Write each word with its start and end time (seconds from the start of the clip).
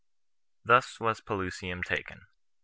Thus 0.65 0.99
was 0.99 1.21
Pelusium 1.21 1.83
taken. 1.83 2.25